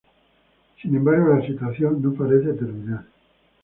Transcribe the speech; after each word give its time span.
Sin 0.81 0.95
embargo 0.95 1.35
la 1.37 1.45
situación 1.45 2.01
no 2.01 2.11
parece 2.15 2.53
terminar. 2.53 3.05